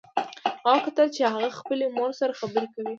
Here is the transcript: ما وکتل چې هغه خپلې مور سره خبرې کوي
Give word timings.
ما 0.63 0.71
وکتل 0.77 1.07
چې 1.15 1.21
هغه 1.33 1.49
خپلې 1.59 1.85
مور 1.97 2.11
سره 2.19 2.37
خبرې 2.39 2.67
کوي 2.73 2.89